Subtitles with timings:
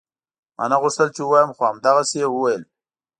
[0.57, 2.63] ما نه غوښتل چې ووايم خو همدغسې يې وويل.